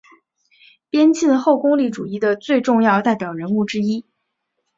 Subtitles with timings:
[0.89, 4.03] 边沁后功利主义的最重要代表人物之一。